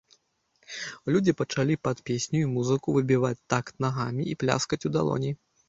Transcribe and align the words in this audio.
Людзі 1.15 1.35
пачалі 1.41 1.75
пад 1.89 2.01
песню 2.11 2.37
і 2.41 2.49
музыку 2.55 2.97
выбіваць 2.97 3.33
такт 3.55 3.73
нагамі, 3.89 4.29
пляскаць 4.41 4.85
у 4.87 4.95
далоні. 5.01 5.31